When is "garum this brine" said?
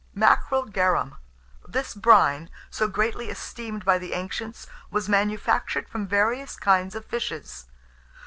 0.71-2.49